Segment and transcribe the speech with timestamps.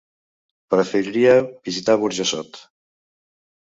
[0.75, 1.37] Preferiria
[1.71, 2.63] visitar Burjassot.